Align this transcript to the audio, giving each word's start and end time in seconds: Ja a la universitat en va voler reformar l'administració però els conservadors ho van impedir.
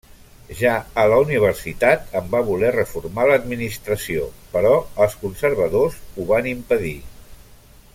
Ja 0.59 0.69
a 1.01 1.03
la 1.13 1.19
universitat 1.25 2.17
en 2.21 2.31
va 2.31 2.41
voler 2.49 2.73
reformar 2.77 3.27
l'administració 3.33 4.25
però 4.57 4.75
els 5.07 5.17
conservadors 5.27 6.03
ho 6.17 6.31
van 6.35 6.53
impedir. 6.57 6.99